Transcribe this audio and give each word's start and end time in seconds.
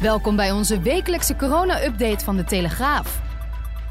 Welkom 0.00 0.36
bij 0.36 0.52
onze 0.52 0.80
wekelijkse 0.80 1.36
corona-update 1.36 2.24
van 2.24 2.36
de 2.36 2.44
Telegraaf. 2.44 3.22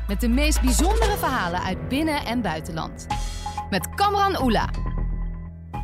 Met 0.08 0.22
de 0.22 0.28
meest 0.28 0.62
bijzondere 0.62 1.18
verhalen 1.18 1.64
uit 1.64 1.88
binnen- 1.88 2.26
en 2.26 2.42
buitenland. 2.42 3.08
Met 3.70 3.90
Kamran 3.90 4.42
Oela. 4.42 4.70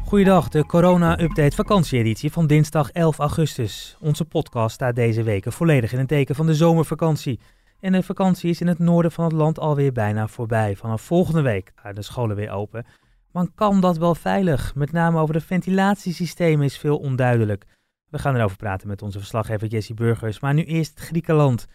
Goeiedag, 0.06 0.50
de 0.50 0.66
corona-update 0.66 1.56
vakantieeditie 1.56 2.32
van 2.32 2.48
dinsdag 2.48 2.92
11 2.92 3.18
augustus. 3.18 3.98
Onze 4.00 4.26
podcast 4.26 4.76
staat 4.76 4.96
deze 4.96 5.24
weken 5.24 5.52
volledig 5.52 5.94
in 5.94 6.00
het 6.00 6.08
teken 6.08 6.36
van 6.36 6.46
de 6.46 6.56
zomervakantie. 6.56 7.40
En 7.80 7.92
de 7.92 8.04
vakantie 8.04 8.50
is 8.50 8.62
in 8.62 8.68
het 8.68 8.80
noorden 8.80 9.12
van 9.12 9.24
het 9.24 9.34
land 9.34 9.60
alweer 9.60 9.92
bijna 9.92 10.28
voorbij. 10.28 10.76
Vanaf 10.76 11.02
volgende 11.02 11.42
week 11.42 11.72
gaan 11.76 11.96
de 11.96 12.02
scholen 12.02 12.36
weer 12.36 12.52
open. 12.52 12.86
Maar 13.32 13.48
kan 13.56 13.82
dat 13.82 13.98
wel 13.98 14.16
veilig? 14.16 14.76
Met 14.76 14.92
name 14.92 15.20
over 15.20 15.34
de 15.34 15.42
ventilatiesystemen 15.42 16.66
is 16.66 16.78
veel 16.78 16.98
onduidelijk. 16.98 17.66
We 18.12 18.20
gaan 18.20 18.36
erover 18.36 18.58
praten 18.58 18.88
met 18.88 19.02
onze 19.02 19.18
verslaggever 19.18 19.68
Jessie 19.68 19.96
Burgers. 19.96 20.40
Maar 20.40 20.54
nu 20.54 20.64
eerst 20.64 21.00
Griekenland. 21.00 21.68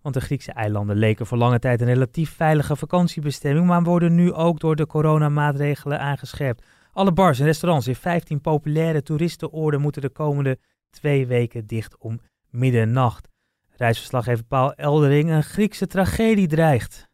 Want 0.00 0.14
de 0.14 0.20
Griekse 0.20 0.52
eilanden 0.52 0.96
leken 0.96 1.26
voor 1.26 1.38
lange 1.38 1.58
tijd 1.58 1.80
een 1.80 1.86
relatief 1.86 2.30
veilige 2.30 2.76
vakantiebestemming, 2.76 3.66
maar 3.66 3.82
worden 3.82 4.14
nu 4.14 4.32
ook 4.32 4.60
door 4.60 4.76
de 4.76 4.86
coronamaatregelen 4.86 6.00
aangescherpt. 6.00 6.64
Alle 6.92 7.12
bars 7.12 7.38
en 7.38 7.44
restaurants 7.44 7.86
in 7.86 7.94
15 7.94 8.40
populaire 8.40 9.02
toeristenoorden 9.02 9.80
moeten 9.80 10.02
de 10.02 10.08
komende 10.10 10.58
twee 10.90 11.26
weken 11.26 11.66
dicht 11.66 11.98
om 11.98 12.20
middernacht. 12.50 13.28
Reisverslaggever 13.76 14.44
Paul 14.44 14.72
Eldering, 14.72 15.30
een 15.30 15.42
Griekse 15.42 15.86
tragedie 15.86 16.46
dreigt. 16.46 17.10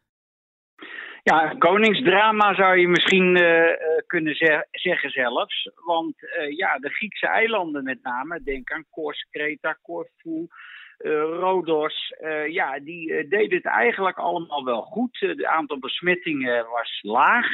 Ja, 1.23 1.55
koningsdrama 1.57 2.53
zou 2.53 2.77
je 2.77 2.87
misschien 2.87 3.37
uh, 3.37 3.63
kunnen 4.07 4.35
ze 4.35 4.67
zeggen 4.71 5.09
zelfs. 5.09 5.69
Want 5.85 6.15
uh, 6.21 6.57
ja, 6.57 6.77
de 6.77 6.89
Griekse 6.89 7.27
eilanden 7.27 7.83
met 7.83 8.03
name, 8.03 8.43
denk 8.43 8.71
aan 8.71 8.85
Kos, 8.89 9.27
Kreta, 9.31 9.77
Corfu, 9.81 10.47
Rodos, 11.39 12.13
ja, 12.47 12.79
die 12.79 13.27
deden 13.27 13.57
het 13.57 13.65
eigenlijk 13.65 14.17
allemaal 14.17 14.65
wel 14.65 14.81
goed. 14.81 15.19
Het 15.19 15.45
aantal 15.45 15.79
besmettingen 15.79 16.65
was 16.69 16.99
laag. 17.01 17.47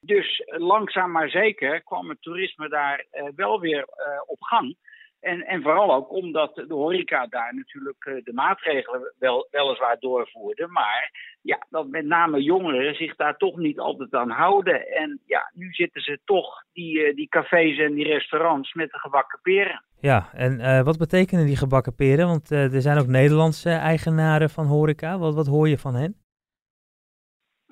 Dus 0.00 0.42
langzaam 0.44 1.10
maar 1.10 1.28
zeker 1.28 1.82
kwam 1.82 2.08
het 2.08 2.22
toerisme 2.22 2.68
daar 2.68 3.06
wel 3.36 3.60
weer 3.60 3.86
op 4.26 4.42
gang. 4.42 4.76
En, 5.22 5.46
en 5.46 5.62
vooral 5.62 5.94
ook 5.94 6.10
omdat 6.10 6.54
de 6.54 6.74
horeca 6.74 7.26
daar 7.26 7.54
natuurlijk 7.54 8.22
de 8.24 8.32
maatregelen 8.32 9.12
wel, 9.18 9.48
weliswaar 9.50 9.96
doorvoerde. 9.98 10.66
Maar 10.66 11.10
ja, 11.42 11.66
dat 11.70 11.88
met 11.88 12.04
name 12.04 12.42
jongeren 12.42 12.94
zich 12.94 13.16
daar 13.16 13.36
toch 13.36 13.56
niet 13.56 13.78
altijd 13.78 14.14
aan 14.14 14.30
houden. 14.30 14.86
En 14.86 15.20
ja, 15.26 15.50
nu 15.54 15.72
zitten 15.72 16.02
ze 16.02 16.18
toch, 16.24 16.62
die, 16.72 17.14
die 17.14 17.28
cafés 17.28 17.78
en 17.78 17.94
die 17.94 18.06
restaurants, 18.06 18.72
met 18.72 18.90
de 18.90 18.98
gebakken 18.98 19.38
peren. 19.42 19.82
Ja, 20.00 20.28
en 20.32 20.60
uh, 20.60 20.82
wat 20.82 20.98
betekenen 20.98 21.46
die 21.46 21.56
gebakken 21.56 21.94
peren? 21.94 22.26
Want 22.26 22.50
er 22.50 22.80
zijn 22.80 22.98
ook 22.98 23.06
Nederlandse 23.06 23.70
eigenaren 23.70 24.50
van 24.50 24.66
horeca. 24.66 25.18
Wat, 25.18 25.34
wat 25.34 25.46
hoor 25.46 25.68
je 25.68 25.78
van 25.78 25.94
hen? 25.94 26.21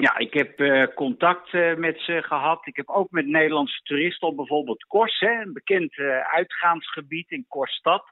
Ja, 0.00 0.18
ik 0.18 0.34
heb 0.34 0.60
uh, 0.60 0.86
contact 0.94 1.52
met 1.76 2.00
ze 2.00 2.22
gehad. 2.22 2.66
Ik 2.66 2.76
heb 2.76 2.88
ook 2.88 3.10
met 3.10 3.26
Nederlandse 3.26 3.82
toeristen 3.82 4.28
op 4.28 4.36
bijvoorbeeld 4.36 4.84
Kors, 4.84 5.18
hè, 5.18 5.40
een 5.40 5.52
bekend 5.52 5.96
uitgaansgebied 6.30 7.30
in 7.30 7.44
Korsstad. 7.48 8.04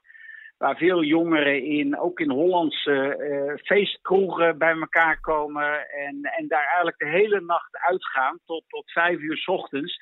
Waar 0.57 0.77
veel 0.77 1.03
jongeren 1.03 1.63
in, 1.63 1.99
ook 1.99 2.19
in 2.19 2.29
Hollandse 2.29 3.59
feestkroegen 3.63 4.57
bij 4.57 4.71
elkaar 4.73 5.19
komen. 5.19 5.89
En, 5.89 6.21
en 6.21 6.47
daar 6.47 6.63
eigenlijk 6.63 6.97
de 6.97 7.09
hele 7.09 7.41
nacht 7.41 7.77
uitgaan 7.77 8.39
tot, 8.45 8.63
tot 8.67 8.91
vijf 8.91 9.19
uur 9.19 9.37
s 9.37 9.47
ochtends. 9.47 10.01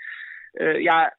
Ja, 0.78 1.16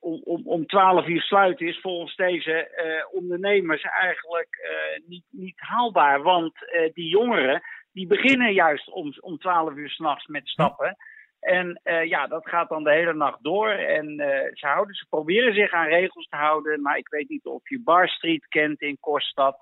om, 0.00 0.20
om, 0.24 0.42
om 0.44 0.66
12 0.66 1.06
uur 1.06 1.22
sluiten 1.22 1.66
is 1.66 1.80
volgens 1.80 2.16
deze 2.16 2.68
ondernemers 3.12 3.82
eigenlijk 3.82 4.58
niet, 5.06 5.24
niet 5.30 5.60
haalbaar. 5.60 6.22
Want 6.22 6.54
die 6.94 7.08
jongeren 7.08 7.62
die 7.96 8.06
beginnen 8.06 8.52
juist 8.52 8.90
om, 8.90 9.12
om 9.20 9.38
12 9.38 9.74
uur 9.74 9.90
s'nachts 9.90 10.26
met 10.26 10.48
stappen. 10.48 10.96
En 11.40 11.80
ja, 12.04 12.26
dat 12.26 12.48
gaat 12.48 12.68
dan 12.68 12.84
de 12.84 12.92
hele 12.92 13.14
nacht 13.14 13.42
door. 13.42 13.68
En 13.68 14.06
ze, 14.52 14.66
houden, 14.66 14.94
ze 14.94 15.06
proberen 15.08 15.54
zich 15.54 15.72
aan 15.72 15.86
regels 15.86 16.28
te 16.28 16.36
houden. 16.36 16.82
Maar 16.82 16.96
ik 16.96 17.08
weet 17.08 17.28
niet 17.28 17.46
of 17.46 17.68
je 17.68 17.80
Bar 17.80 18.08
Street 18.08 18.46
kent 18.48 18.80
in 18.80 19.00
Korstad. 19.00 19.58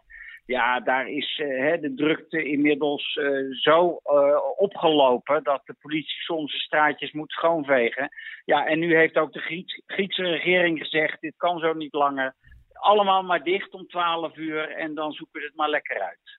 Ja, 0.47 0.81
daar 0.81 1.09
is 1.09 1.39
uh, 1.39 1.81
de 1.81 1.93
drukte 1.95 2.45
inmiddels 2.45 3.19
zo 3.51 4.01
opgelopen 4.57 5.43
dat 5.43 5.63
de 5.65 5.75
politie 5.81 6.21
soms 6.21 6.53
de 6.53 6.59
straatjes 6.59 7.13
moet 7.13 7.33
schoonvegen. 7.33 8.09
Ja, 8.45 8.67
en 8.67 8.79
nu 8.79 8.97
heeft 8.97 9.17
ook 9.17 9.33
de 9.33 9.41
Grieks, 9.41 9.83
Griekse 9.87 10.23
regering 10.23 10.79
gezegd: 10.79 11.21
dit 11.21 11.37
kan 11.37 11.59
zo 11.59 11.73
niet 11.73 11.95
langer. 11.95 12.35
Allemaal 12.73 13.23
maar 13.23 13.43
dicht 13.43 13.73
om 13.75 13.87
12 13.87 14.37
uur 14.37 14.71
en 14.71 14.95
dan 14.95 15.13
zoeken 15.13 15.41
ze 15.41 15.47
het 15.47 15.57
maar 15.57 15.71
lekker 15.71 16.01
uit. 16.01 16.39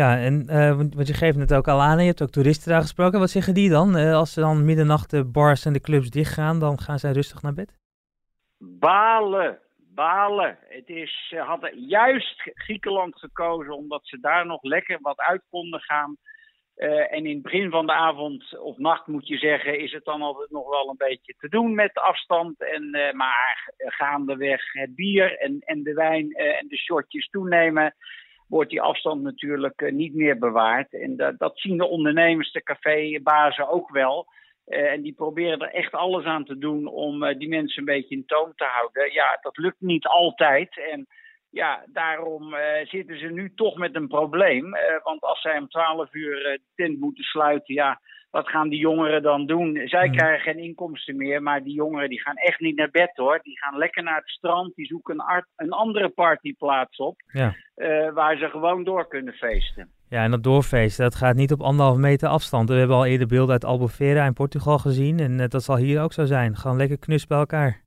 Ja, 0.00 0.18
en 0.18 0.46
want 0.94 1.06
je 1.06 1.14
geeft 1.14 1.36
het 1.36 1.54
ook 1.54 1.68
al 1.68 1.82
aan, 1.82 1.98
je 1.98 2.06
hebt 2.06 2.22
ook 2.22 2.30
toeristen 2.30 2.70
daar 2.70 2.80
gesproken. 2.80 3.18
Wat 3.18 3.30
zeggen 3.30 3.54
die 3.54 3.70
dan? 3.70 3.94
als 3.94 4.32
ze 4.32 4.40
dan 4.40 4.64
middernacht 4.64 5.10
de 5.10 5.24
bars 5.24 5.64
en 5.64 5.72
de 5.72 5.80
clubs 5.80 6.10
dichtgaan, 6.10 6.60
dan 6.60 6.78
gaan 6.78 6.98
zij 6.98 7.12
rustig 7.12 7.42
naar 7.42 7.54
bed? 7.54 7.78
Balen, 8.58 9.58
balen. 9.76 10.58
Het 10.68 10.88
is, 10.88 11.26
ze 11.28 11.36
hadden 11.36 11.86
juist 11.86 12.50
Griekenland 12.54 13.18
gekozen 13.18 13.76
omdat 13.76 14.00
ze 14.06 14.20
daar 14.20 14.46
nog 14.46 14.62
lekker 14.62 14.98
wat 15.00 15.18
uit 15.18 15.42
konden 15.50 15.80
gaan. 15.80 16.16
Uh, 16.76 17.12
en 17.12 17.26
in 17.26 17.34
het 17.34 17.42
begin 17.42 17.70
van 17.70 17.86
de 17.86 17.92
avond 17.92 18.58
of 18.58 18.76
nacht 18.78 19.06
moet 19.06 19.28
je 19.28 19.36
zeggen, 19.36 19.78
is 19.78 19.92
het 19.92 20.04
dan 20.04 20.22
altijd 20.22 20.50
nog 20.50 20.68
wel 20.68 20.88
een 20.88 21.08
beetje 21.08 21.34
te 21.38 21.48
doen 21.48 21.74
met 21.74 21.94
de 21.94 22.00
afstand. 22.00 22.60
En, 22.60 22.96
uh, 22.96 23.12
maar 23.12 23.72
gaandeweg 23.76 24.72
het 24.72 24.94
bier 24.94 25.38
en, 25.38 25.58
en 25.60 25.82
de 25.82 25.92
wijn 25.92 26.26
uh, 26.26 26.60
en 26.60 26.68
de 26.68 26.76
shotjes 26.76 27.28
toenemen, 27.28 27.94
wordt 28.48 28.70
die 28.70 28.80
afstand 28.80 29.22
natuurlijk 29.22 29.90
niet 29.90 30.14
meer 30.14 30.38
bewaard. 30.38 30.92
En 30.92 31.16
dat, 31.16 31.38
dat 31.38 31.58
zien 31.58 31.76
de 31.76 31.86
ondernemers, 31.86 32.52
de 32.52 32.62
cafébazen 32.62 33.68
ook 33.68 33.90
wel. 33.90 34.26
Uh, 34.66 34.92
en 34.92 35.02
die 35.02 35.14
proberen 35.14 35.58
er 35.58 35.72
echt 35.72 35.92
alles 35.92 36.24
aan 36.24 36.44
te 36.44 36.58
doen 36.58 36.86
om 36.86 37.22
uh, 37.22 37.38
die 37.38 37.48
mensen 37.48 37.78
een 37.78 37.84
beetje 37.84 38.14
in 38.14 38.26
toom 38.26 38.52
te 38.54 38.64
houden. 38.64 39.12
Ja, 39.12 39.38
dat 39.40 39.56
lukt 39.56 39.80
niet 39.80 40.06
altijd. 40.06 40.78
En 40.92 41.06
ja, 41.50 41.84
daarom 41.86 42.54
zitten 42.84 43.18
ze 43.18 43.26
nu 43.26 43.52
toch 43.54 43.76
met 43.76 43.94
een 43.94 44.08
probleem. 44.08 44.76
want 45.02 45.20
als 45.20 45.40
zij 45.40 45.58
om 45.58 45.68
12 45.68 46.14
uur 46.14 46.34
de 46.42 46.60
tent 46.74 47.00
moeten 47.00 47.24
sluiten, 47.24 47.74
ja, 47.74 48.00
wat 48.36 48.48
gaan 48.48 48.68
die 48.68 48.78
jongeren 48.78 49.22
dan 49.22 49.46
doen? 49.46 49.80
Zij 49.84 50.06
Mhm. 50.06 50.16
krijgen 50.16 50.40
geen 50.52 50.62
inkomsten 50.64 51.16
meer, 51.16 51.42
maar 51.42 51.62
die 51.62 51.74
jongeren 51.74 52.08
die 52.08 52.20
gaan 52.20 52.36
echt 52.36 52.60
niet 52.60 52.76
naar 52.76 52.90
bed 52.90 53.10
hoor. 53.14 53.40
Die 53.42 53.58
gaan 53.58 53.78
lekker 53.78 54.02
naar 54.02 54.16
het 54.16 54.28
strand, 54.28 54.74
die 54.74 54.86
zoeken 54.86 55.14
een, 55.14 55.20
art, 55.20 55.46
een 55.56 55.70
andere 55.70 56.08
partyplaats 56.08 56.96
op. 56.98 57.20
Ja. 57.32 57.54
waar 58.14 58.36
ze 58.36 58.48
gewoon 58.48 58.84
door 58.84 59.08
kunnen 59.08 59.34
feesten. 59.34 59.88
Ja, 60.08 60.22
en 60.22 60.30
dat 60.30 60.42
doorfeesten, 60.42 61.04
dat 61.04 61.14
gaat 61.14 61.34
niet 61.36 61.52
op 61.52 61.60
anderhalve 61.60 62.00
meter 62.00 62.28
afstand. 62.28 62.68
We 62.68 62.74
hebben 62.74 62.96
al 62.96 63.06
eerder 63.06 63.26
beelden 63.26 63.52
uit 63.52 63.64
Albufeira 63.64 64.26
in 64.26 64.32
Portugal 64.32 64.78
gezien 64.78 65.18
en 65.20 65.38
uh, 65.38 65.46
dat 65.48 65.62
zal 65.62 65.76
hier 65.76 66.02
ook 66.02 66.12
zo 66.12 66.24
zijn. 66.24 66.56
Gewoon 66.56 66.76
lekker 66.76 66.98
knus 66.98 67.26
bij 67.26 67.38
elkaar. 67.38 67.84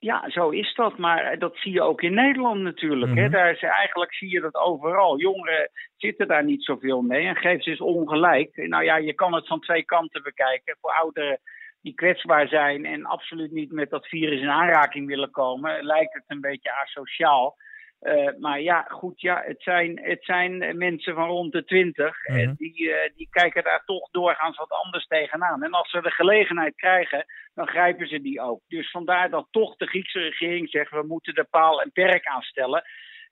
Ja, 0.00 0.30
zo 0.30 0.48
is 0.48 0.74
dat. 0.74 0.98
Maar 0.98 1.38
dat 1.38 1.56
zie 1.56 1.72
je 1.72 1.82
ook 1.82 2.02
in 2.02 2.14
Nederland 2.14 2.60
natuurlijk. 2.60 3.12
Mhm. 3.12 3.20
Hè? 3.20 3.28
Daar 3.28 3.50
is, 3.50 3.62
eigenlijk 3.62 4.14
zie 4.14 4.30
je 4.30 4.40
dat 4.40 4.54
overal. 4.54 5.18
Jongeren 5.18 5.70
zitten 5.96 6.28
daar 6.28 6.44
niet 6.44 6.64
zoveel 6.64 7.02
mee 7.02 7.26
en 7.26 7.36
geeft 7.36 7.64
ze 7.64 7.70
dus 7.70 7.80
ongelijk. 7.80 8.56
Nou 8.56 8.84
ja, 8.84 8.96
je 8.96 9.14
kan 9.14 9.34
het 9.34 9.46
van 9.46 9.60
twee 9.60 9.84
kanten 9.84 10.22
bekijken. 10.22 10.76
Voor 10.80 10.92
ouderen 10.92 11.40
die 11.82 11.94
kwetsbaar 11.94 12.48
zijn 12.48 12.84
en 12.84 13.04
absoluut 13.04 13.50
niet 13.50 13.72
met 13.72 13.90
dat 13.90 14.06
virus 14.06 14.40
in 14.40 14.50
aanraking 14.50 15.06
willen 15.06 15.30
komen, 15.30 15.84
lijkt 15.84 16.14
het 16.14 16.24
een 16.26 16.40
beetje 16.40 16.76
asociaal. 16.76 17.56
Uh, 18.02 18.38
maar 18.38 18.60
ja, 18.60 18.86
goed, 18.88 19.20
ja, 19.20 19.42
het 19.46 19.62
zijn, 19.62 20.00
het 20.02 20.24
zijn 20.24 20.76
mensen 20.76 21.14
van 21.14 21.28
rond 21.28 21.52
de 21.52 21.64
twintig. 21.64 22.26
Mhm. 22.26 22.38
En 22.38 22.54
die, 22.56 22.82
uh, 22.82 22.94
die 23.16 23.28
kijken 23.30 23.64
daar 23.64 23.82
toch 23.84 24.10
doorgaans 24.10 24.56
wat 24.56 24.70
anders 24.70 25.06
tegenaan. 25.06 25.62
En 25.62 25.70
als 25.70 25.90
ze 25.90 26.00
de 26.00 26.10
gelegenheid 26.10 26.74
krijgen, 26.76 27.24
dan 27.54 27.66
grijpen 27.66 28.08
ze 28.08 28.20
die 28.20 28.40
ook. 28.40 28.60
Dus 28.68 28.90
vandaar 28.90 29.30
dat 29.30 29.46
toch 29.50 29.76
de 29.76 29.86
Griekse 29.86 30.18
regering 30.18 30.68
zegt, 30.68 30.90
we 30.90 31.04
moeten 31.08 31.34
de 31.34 31.46
paal 31.50 31.82
en 31.82 31.92
perk 31.92 32.26
aanstellen. 32.26 32.82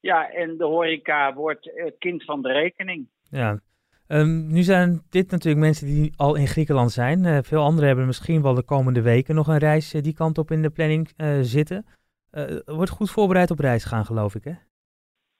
Ja, 0.00 0.31
en 0.31 0.56
de 0.56 0.65
horeca 0.65 1.35
wordt 1.35 1.71
het 1.75 1.94
kind 1.99 2.25
van 2.25 2.43
de 2.43 2.53
rekening. 2.53 3.09
Ja. 3.31 3.61
Um, 4.09 4.47
nu 4.53 4.62
zijn 4.62 5.03
dit 5.11 5.31
natuurlijk 5.31 5.64
mensen 5.64 5.87
die 5.87 6.12
al 6.17 6.35
in 6.35 6.47
Griekenland 6.47 6.91
zijn. 6.91 7.25
Uh, 7.25 7.38
veel 7.43 7.62
anderen 7.62 7.87
hebben 7.87 8.06
misschien 8.06 8.43
wel 8.43 8.55
de 8.55 8.64
komende 8.64 9.03
weken 9.03 9.35
nog 9.35 9.49
een 9.49 9.59
reis 9.59 9.91
die 9.91 10.14
kant 10.14 10.38
op 10.38 10.50
in 10.50 10.62
de 10.62 10.71
planning 10.71 11.11
zitten. 11.41 11.87
Wordt 12.65 12.91
goed 12.91 13.11
voorbereid 13.11 13.51
op 13.51 13.59
reis 13.59 13.85
gaan, 13.85 14.05
geloof 14.05 14.35
ik, 14.35 14.45
hè? 14.45 14.53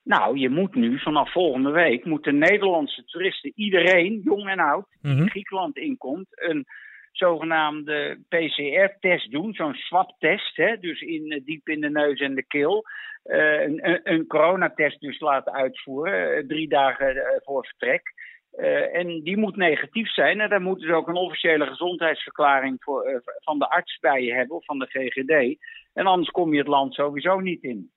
Nou, 0.03 0.37
je 0.37 0.49
moet 0.49 0.75
nu 0.75 0.99
vanaf 0.99 1.31
volgende 1.31 1.71
week, 1.71 2.05
moeten 2.05 2.37
Nederlandse 2.37 3.03
toeristen, 3.05 3.51
iedereen, 3.55 4.21
jong 4.23 4.49
en 4.49 4.59
oud, 4.59 4.85
die 5.01 5.13
Mhm. 5.13 5.27
Griekenland 5.27 5.77
inkomt, 5.77 6.27
een 6.29 6.65
zogenaamde 7.11 8.19
PCR-test 8.27 9.31
doen, 9.31 9.53
zo'n 9.53 9.73
swab-test, 9.73 10.55
hè, 10.55 10.77
dus 10.77 11.01
in, 11.01 11.31
eh, 11.31 11.45
diep 11.45 11.69
in 11.69 11.81
de 11.81 11.89
neus 11.89 12.19
en 12.19 12.35
de 12.35 12.45
keel. 12.47 12.85
Eh, 13.23 13.61
een, 13.61 13.99
een, 14.03 14.27
coronatest 14.27 14.99
dus 14.99 15.19
laten 15.19 15.53
uitvoeren, 15.53 16.35
eh, 16.35 16.47
drie 16.47 16.67
dagen 16.67 17.15
eh, 17.15 17.23
voor 17.43 17.65
vertrek. 17.65 18.01
Eh, 18.51 18.95
en 18.95 19.21
die 19.23 19.37
moet 19.37 19.55
negatief 19.55 20.13
zijn. 20.13 20.39
En 20.39 20.49
daar 20.49 20.61
moeten 20.61 20.87
ze 20.87 20.93
ook 20.93 21.07
een 21.07 21.15
officiële 21.15 21.65
gezondheidsverklaring 21.65 22.77
voor, 22.79 23.03
eh, 23.03 23.15
van 23.39 23.59
de 23.59 23.69
arts 23.69 23.99
bij 23.99 24.23
je 24.23 24.33
hebben, 24.33 24.55
of 24.55 24.65
van 24.65 24.79
de 24.79 24.85
GGD. 24.85 25.59
En 25.93 26.05
anders 26.05 26.29
kom 26.29 26.51
je 26.53 26.59
het 26.59 26.67
land 26.67 26.93
sowieso 26.93 27.39
niet 27.39 27.63
in. 27.63 27.91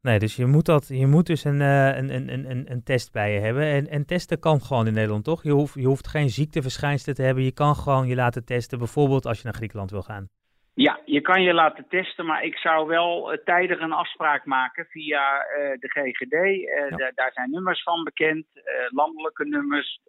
Nee, 0.00 0.18
dus 0.18 0.36
je 0.36 0.46
moet, 0.46 0.66
dat, 0.66 0.88
je 0.88 1.06
moet 1.06 1.26
dus 1.26 1.44
een, 1.44 1.60
een, 1.60 2.14
een, 2.14 2.32
een, 2.32 2.50
een- 2.50 2.70
een 2.70 2.82
test 2.82 3.12
bij 3.12 3.32
je 3.32 3.40
hebben. 3.40 3.62
En, 3.64 3.88
en 3.88 4.06
testen 4.06 4.38
kan 4.38 4.60
gewoon 4.60 4.86
in 4.86 4.92
Nederland, 4.92 5.24
toch? 5.24 5.42
Je 5.42 5.50
hoeft, 5.50 5.74
je 5.74 5.86
hoeft 5.86 6.06
geen 6.08 6.28
ziekteverschijnselen 6.30 7.14
te 7.14 7.22
hebben. 7.22 7.44
Je 7.44 7.52
kan 7.52 7.74
gewoon 7.76 8.06
je 8.06 8.14
laten 8.14 8.44
testen, 8.44 8.78
bijvoorbeeld 8.78 9.26
als 9.26 9.38
je 9.38 9.44
naar 9.44 9.54
Griekenland 9.54 9.90
wil 9.90 10.02
gaan. 10.02 10.28
Ja, 10.80 11.00
je 11.04 11.20
kan 11.20 11.42
je 11.42 11.52
laten 11.52 11.88
testen, 11.88 12.26
maar 12.26 12.44
ik 12.44 12.56
zou 12.56 12.86
wel 12.86 13.32
eh, 13.32 13.38
tijdig 13.44 13.80
een 13.80 13.92
afspraak 13.92 14.44
maken 14.44 14.86
via 14.86 15.40
eh, 15.40 15.78
de 15.78 15.88
GGD. 15.88 16.32
Eh, 16.32 16.98
Ja. 16.98 17.10
daar 17.14 17.32
zijn 17.32 17.50
nummers 17.50 17.82
van 17.82 18.04
bekend, 18.04 18.46
landelijke 18.88 19.44
nummers. 19.44 20.00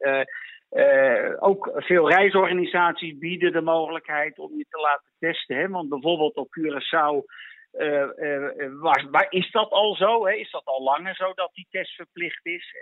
Ook 1.40 1.72
veel 1.76 2.10
reisorganisaties 2.10 3.18
bieden 3.18 3.52
de 3.52 3.62
mogelijkheid 3.62 4.40
om 4.40 4.58
je 4.58 4.66
te 4.70 4.80
laten 4.80 5.12
testen. 5.20 5.58
Hè? 5.58 5.68
Want 5.70 5.90
bijvoorbeeld 5.90 6.36
op 6.36 6.48
Curaçao 6.60 7.26
maar 9.12 9.28
is 9.30 9.52
dat 9.52 9.70
al 9.70 9.96
zo? 9.96 10.26
Hè? 10.26 10.34
Is 10.34 10.52
dat 10.52 10.66
al 10.66 10.84
langer 10.84 11.16
zo 11.16 11.34
dat 11.34 11.50
die 11.54 11.68
test 11.70 11.96
verplicht 11.96 12.46
is? 12.46 12.76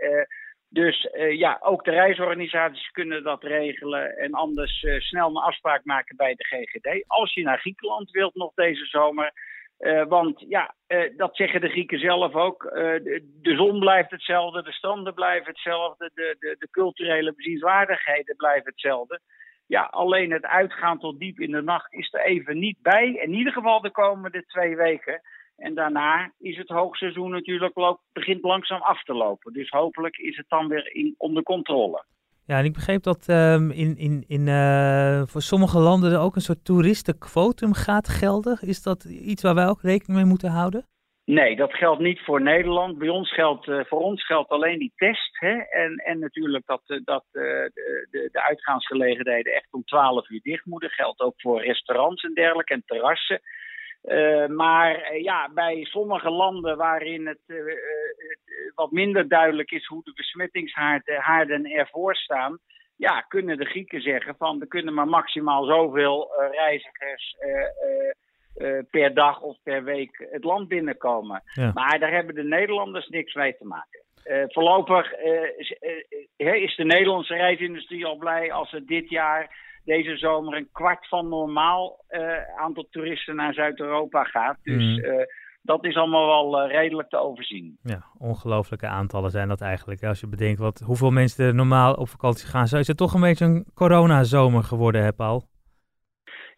Dus 0.69 1.09
eh, 1.09 1.37
ja, 1.37 1.57
ook 1.61 1.83
de 1.83 1.91
reisorganisaties 1.91 2.91
kunnen 2.91 3.23
dat 3.23 3.43
regelen 3.43 4.17
en 4.17 4.31
anders 4.31 4.83
eh, 4.83 4.99
snel 4.99 5.29
een 5.29 5.35
afspraak 5.35 5.85
maken 5.85 6.15
bij 6.15 6.35
de 6.35 6.43
GGD. 6.43 7.03
Als 7.07 7.33
je 7.33 7.43
naar 7.43 7.59
Griekenland 7.59 8.11
wilt 8.11 8.35
nog 8.35 8.53
deze 8.53 8.85
zomer. 8.85 9.31
Eh, 9.77 10.05
want 10.07 10.45
ja, 10.47 10.75
dat 11.15 11.35
zeggen 11.35 11.61
de 11.61 11.69
Grieken 11.69 11.99
zelf 11.99 12.35
ook. 12.35 12.63
De, 12.63 13.37
de 13.41 13.55
zon 13.55 13.79
blijft 13.79 14.11
hetzelfde, 14.11 14.63
de 14.63 14.71
stranden 14.71 15.13
blijven 15.13 15.47
hetzelfde, 15.47 16.11
de, 16.13 16.35
de, 16.39 16.55
de 16.59 16.69
culturele 16.69 17.33
bezienswaardigheden 17.35 18.35
blijven 18.35 18.71
hetzelfde. 18.71 19.19
Ja, 19.67 19.81
alleen 19.81 20.31
het 20.31 20.45
uitgaan 20.45 20.99
tot 20.99 21.19
diep 21.19 21.39
in 21.39 21.51
de 21.51 21.61
nacht 21.61 21.93
is 21.93 22.13
er 22.13 22.25
even 22.25 22.59
niet 22.59 22.77
bij. 22.81 23.13
In 23.13 23.33
ieder 23.33 23.53
geval 23.53 23.81
de 23.81 23.91
komende 23.91 24.45
twee 24.45 24.75
weken. 24.75 25.21
En 25.57 25.73
daarna 25.73 26.31
is 26.39 26.57
het 26.57 26.69
hoogseizoen 26.69 27.31
natuurlijk 27.31 27.99
begint 28.13 28.43
langzaam 28.43 28.81
af 28.81 29.03
te 29.03 29.13
lopen. 29.13 29.53
Dus 29.53 29.69
hopelijk 29.69 30.17
is 30.17 30.37
het 30.37 30.45
dan 30.49 30.67
weer 30.67 30.95
in, 30.95 31.15
onder 31.17 31.43
controle. 31.43 32.05
Ja, 32.45 32.57
en 32.57 32.65
ik 32.65 32.73
begreep 32.73 33.03
dat 33.03 33.27
ehm, 33.27 33.71
in, 33.71 33.97
in, 33.97 34.23
in, 34.27 34.47
eh, 34.47 35.21
voor 35.25 35.41
sommige 35.41 35.79
landen 35.79 36.11
er 36.11 36.19
ook 36.19 36.35
een 36.35 36.41
soort 36.41 36.65
toeristenquotum 36.65 37.73
gaat 37.73 38.07
gelden. 38.07 38.57
Is 38.61 38.83
dat 38.83 39.03
iets 39.03 39.41
waar 39.41 39.55
wij 39.55 39.67
ook 39.67 39.81
rekening 39.81 40.19
mee 40.19 40.29
moeten 40.29 40.49
houden? 40.49 40.85
Nee, 41.25 41.55
dat 41.55 41.73
geldt 41.73 42.01
niet 42.01 42.19
voor 42.19 42.41
Nederland. 42.41 42.97
Bij 42.97 43.09
ons 43.09 43.33
geldt, 43.33 43.67
eh, 43.67 43.79
voor 43.85 43.99
ons 43.99 44.25
geldt 44.25 44.49
alleen 44.49 44.79
die 44.79 44.93
test. 44.95 45.39
Hè? 45.39 45.57
En, 45.57 45.95
en 45.95 46.19
natuurlijk 46.19 46.65
dat, 46.65 46.81
eh, 46.85 46.99
dat 47.03 47.25
de, 47.31 47.71
de, 48.11 48.29
de 48.31 48.43
uitgaansgelegenheden 48.43 49.53
echt 49.53 49.73
om 49.73 49.83
12 49.83 50.29
uur 50.29 50.39
dicht 50.43 50.65
moeten. 50.65 50.89
Geldt 50.89 51.19
ook 51.19 51.41
voor 51.41 51.61
restaurants 51.63 52.23
en 52.23 52.33
dergelijke 52.33 52.73
en 52.73 52.83
terrassen. 52.85 53.41
Eh, 54.07 54.47
maar 54.47 54.95
eh, 54.95 55.23
ja, 55.23 55.49
bij 55.53 55.83
sommige 55.83 56.29
landen 56.29 56.77
waarin 56.77 57.27
het 57.27 57.39
eh, 57.45 57.57
wat 58.75 58.91
minder 58.91 59.27
duidelijk 59.27 59.71
is 59.71 59.85
hoe 59.85 60.03
de 60.03 60.13
besmettingshaarden 60.15 61.65
ervoor 61.65 62.15
staan, 62.15 62.57
ja, 62.95 63.21
kunnen 63.21 63.57
de 63.57 63.65
Grieken 63.65 64.01
zeggen 64.01 64.35
van 64.37 64.61
er 64.61 64.67
kunnen 64.67 64.93
maar 64.93 65.07
maximaal 65.07 65.65
zoveel 65.65 66.31
reizigers 66.51 67.35
per 68.89 69.13
dag 69.13 69.41
of 69.41 69.57
per 69.63 69.83
week 69.83 70.27
het 70.31 70.43
land 70.43 70.67
binnenkomen. 70.67 71.43
Ja. 71.53 71.71
Maar 71.73 71.99
daar 71.99 72.11
hebben 72.11 72.35
de 72.35 72.43
Nederlanders 72.43 73.07
niks 73.07 73.33
mee 73.33 73.57
te 73.57 73.65
maken. 73.65 74.03
Voorlopig 74.47 75.13
is, 75.57 75.77
is 76.37 76.75
de 76.75 76.85
Nederlandse 76.85 77.35
reisindustrie 77.35 78.05
al 78.05 78.17
blij 78.17 78.51
als 78.51 78.73
er 78.73 78.85
dit 78.85 79.09
jaar, 79.09 79.55
deze 79.87 80.17
zomer, 80.17 80.57
een 80.57 80.69
kwart 80.71 81.07
van 81.07 81.27
normaal 81.29 82.03
eh, 82.07 82.21
aantal 82.57 82.87
toeristen 82.91 83.35
naar 83.35 83.53
Zuid-Europa 83.53 84.23
gaat. 84.23 84.57
Dus 84.63 84.83
Mhm. 84.97 85.05
eh, 85.05 85.25
dat 85.61 85.85
is 85.85 85.95
allemaal 85.95 86.27
wel 86.27 86.61
eh, 86.61 86.71
redelijk 86.71 87.09
te 87.09 87.17
overzien. 87.17 87.77
Ja, 87.83 88.03
ongelooflijke 88.17 88.87
aantallen 88.87 89.31
zijn 89.31 89.47
dat 89.47 89.61
eigenlijk. 89.61 90.03
Als 90.03 90.19
je 90.19 90.27
bedenkt 90.27 90.59
wat, 90.59 90.79
hoeveel 90.85 91.11
mensen 91.11 91.45
er 91.45 91.55
normaal 91.55 91.93
op 91.93 92.09
vakantie 92.09 92.47
gaan. 92.47 92.67
Zo 92.67 92.77
is 92.77 92.87
het 92.87 92.97
toch 92.97 93.13
een 93.13 93.21
beetje 93.21 93.45
een 93.45 93.65
coronazomer 93.73 94.63
geworden, 94.63 95.03
hè 95.03 95.13
Paul? 95.13 95.43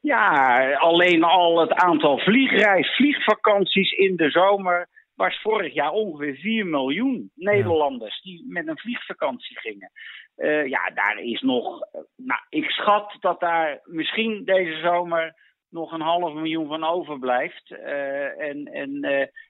Ja, 0.01 0.57
alleen 0.73 1.23
al 1.23 1.59
het 1.59 1.73
aantal 1.73 2.17
vliegreis, 2.17 2.95
vliegvakanties 2.95 3.91
in 3.91 4.15
de 4.15 4.29
zomer 4.29 4.87
was 5.19 5.41
vorig 5.41 5.73
jaar 5.73 5.91
ongeveer 5.91 6.35
4 6.35 6.65
miljoen 6.65 7.31
Nederlanders 7.35 8.21
die 8.21 8.45
met 8.47 8.67
een 8.67 8.77
vliegvakantie 8.77 9.59
gingen. 9.59 9.91
Eh, 10.35 10.65
ja, 10.67 10.89
daar 10.93 11.19
is 11.19 11.41
nog, 11.41 11.81
eh, 11.81 12.01
nou, 12.15 12.41
ik 12.49 12.69
schat 12.69 13.17
dat 13.19 13.39
daar 13.39 13.79
misschien 13.83 14.45
deze 14.45 14.79
zomer 14.79 15.33
nog 15.69 15.91
een 15.91 16.01
half 16.01 16.33
miljoen 16.33 16.67
van 16.67 16.83
overblijft. 16.83 17.71
Eh, 17.71 18.41
en 18.41 18.65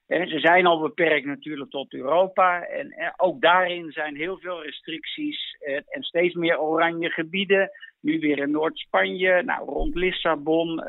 en 0.07 0.27
ze 0.27 0.39
zijn 0.39 0.66
al 0.66 0.80
beperkt 0.80 1.25
natuurlijk 1.25 1.69
tot 1.69 1.94
Europa. 1.94 2.65
En 2.65 3.13
ook 3.18 3.42
daarin 3.42 3.92
zijn 3.92 4.15
heel 4.15 4.38
veel 4.38 4.63
restricties 4.63 5.57
en 5.88 6.04
steeds 6.04 6.36
meer 6.36 6.60
oranje 6.60 7.10
gebieden. 7.10 7.69
Nu 8.01 8.19
weer 8.19 8.38
in 8.38 8.51
Noord-Spanje, 8.51 9.44
nou, 9.44 9.65
rond 9.65 9.95
Lissabon. 9.95 10.83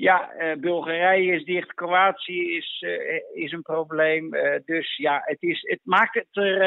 Ja, 0.00 0.30
eh, 0.32 0.56
Bulgarije 0.58 1.34
is 1.34 1.44
dicht, 1.44 1.74
Kroatië 1.74 2.56
is, 2.56 2.84
eh, 2.86 3.42
is 3.44 3.52
een 3.52 3.62
probleem. 3.62 4.34
Eh, 4.34 4.60
dus 4.64 4.96
ja, 4.96 5.22
het, 5.24 5.42
is, 5.42 5.60
het 5.68 5.80
maakt 5.82 6.14
het 6.14 6.26
er. 6.30 6.60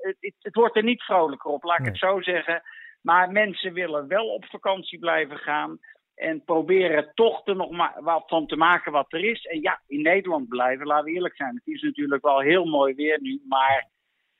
het, 0.00 0.16
het, 0.20 0.34
het 0.38 0.54
wordt 0.54 0.76
er 0.76 0.82
niet 0.82 1.02
vrolijker 1.02 1.50
op, 1.50 1.62
laat 1.62 1.78
ik 1.78 1.82
Nee. 1.82 1.90
het 1.90 2.00
zo 2.00 2.20
zeggen. 2.20 2.62
Maar 3.02 3.30
mensen 3.32 3.72
willen 3.72 4.08
wel 4.08 4.26
op 4.34 4.44
vakantie 4.44 4.98
blijven 4.98 5.38
gaan. 5.38 5.78
En 6.14 6.44
proberen 6.44 7.10
toch 7.14 7.46
er 7.46 7.56
nog 7.56 7.70
maar 7.70 7.94
wat 8.00 8.24
van 8.26 8.46
te 8.46 8.56
maken 8.56 8.92
wat 8.92 9.12
er 9.12 9.24
is. 9.24 9.44
En 9.44 9.60
ja, 9.60 9.80
in 9.86 10.02
Nederland 10.02 10.48
blijven, 10.48 10.86
laten 10.86 11.04
we 11.04 11.10
eerlijk 11.12 11.36
zijn. 11.36 11.54
Het 11.54 11.74
is 11.74 11.82
natuurlijk 11.82 12.24
wel 12.24 12.40
heel 12.40 12.64
mooi 12.64 12.94
weer 12.94 13.18
nu, 13.20 13.42
maar 13.48 13.88